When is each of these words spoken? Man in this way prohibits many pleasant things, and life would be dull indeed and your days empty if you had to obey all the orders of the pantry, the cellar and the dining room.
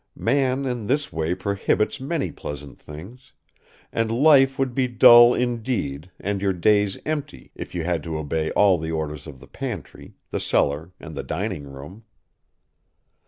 Man 0.17 0.65
in 0.65 0.87
this 0.87 1.13
way 1.13 1.35
prohibits 1.35 1.99
many 2.01 2.31
pleasant 2.31 2.79
things, 2.79 3.33
and 3.93 4.09
life 4.09 4.57
would 4.57 4.73
be 4.73 4.87
dull 4.87 5.35
indeed 5.35 6.09
and 6.19 6.41
your 6.41 6.53
days 6.53 6.97
empty 7.05 7.51
if 7.53 7.75
you 7.75 7.83
had 7.83 8.01
to 8.05 8.17
obey 8.17 8.49
all 8.53 8.79
the 8.79 8.91
orders 8.91 9.27
of 9.27 9.39
the 9.39 9.45
pantry, 9.47 10.15
the 10.31 10.39
cellar 10.39 10.91
and 10.99 11.13
the 11.13 11.21
dining 11.21 11.67
room. 11.71 12.03